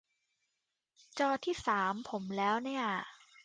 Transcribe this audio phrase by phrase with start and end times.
[1.19, 2.83] จอที่สามผมแล้วเนี่ย